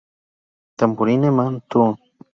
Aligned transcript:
Tambourine 0.77 1.29
Man", 1.31 1.61
"Turn! 1.69 1.95